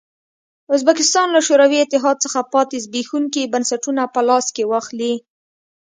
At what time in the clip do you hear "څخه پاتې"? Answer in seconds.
2.25-2.77